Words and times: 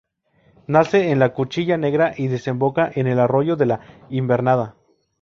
Nace 0.65 1.11
en 1.11 1.19
la 1.19 1.31
cuchilla 1.31 1.77
Negra 1.77 2.15
y 2.17 2.25
desemboca 2.27 2.91
en 2.95 3.05
el 3.05 3.19
arroyo 3.19 3.55
de 3.55 3.67
la 3.67 3.81
Invernada. 4.09 4.73